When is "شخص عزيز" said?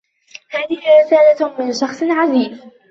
1.73-2.63